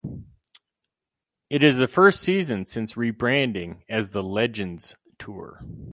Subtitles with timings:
[1.51, 5.63] It is the first season since rebranding as the Legends Tour.